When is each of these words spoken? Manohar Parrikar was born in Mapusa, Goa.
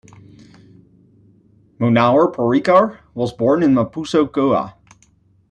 Manohar 1.77 2.33
Parrikar 2.33 3.01
was 3.13 3.31
born 3.33 3.61
in 3.61 3.75
Mapusa, 3.75 4.23
Goa. 4.31 4.75